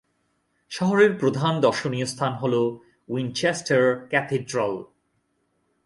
শহরের 0.71 1.11
প্রধান 1.19 1.53
দর্শনীয় 1.61 2.05
স্থান 2.05 2.33
হল 2.33 2.53
উইনচেস্টার 3.09 4.07
ক্যাথিড্রাল। 4.09 4.73